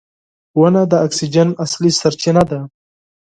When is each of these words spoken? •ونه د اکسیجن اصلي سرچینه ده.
•ونه 0.59 0.81
د 0.91 0.93
اکسیجن 1.05 1.49
اصلي 1.65 1.91
سرچینه 2.01 2.43
ده. 2.51 2.59